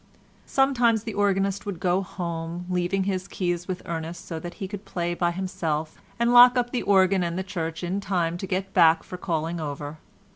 Sometimes 0.47 1.03
the 1.03 1.13
organist 1.13 1.67
would 1.67 1.79
go 1.79 2.01
home, 2.01 2.65
leaving 2.71 3.03
his 3.03 3.27
keys 3.27 3.67
with 3.67 3.83
Ernest, 3.85 4.25
so 4.25 4.39
that 4.39 4.55
he 4.55 4.67
could 4.67 4.83
play 4.83 5.13
by 5.13 5.29
himself 5.29 6.01
and 6.17 6.33
lock 6.33 6.57
up 6.57 6.71
the 6.71 6.81
organ 6.81 7.21
and 7.23 7.37
the 7.37 7.43
church 7.43 7.83
in 7.83 8.01
time 8.01 8.35
to 8.39 8.47
get 8.47 8.73
back 8.73 9.03
for 9.03 9.17
calling 9.17 9.59
over. 9.59 9.99